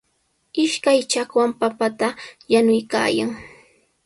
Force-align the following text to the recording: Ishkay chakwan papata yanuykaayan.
Ishkay 0.63 0.99
chakwan 1.11 1.51
papata 1.59 2.07
yanuykaayan. 2.51 3.31